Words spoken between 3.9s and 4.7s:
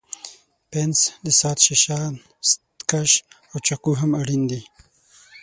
هم اړین دي.